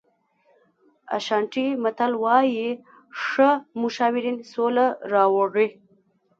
اشانټي 1.17 1.67
متل 1.83 2.11
وایي 2.23 2.69
ښه 3.23 3.49
مشاورین 3.81 4.37
سوله 4.51 4.85
راوړي. 5.13 5.67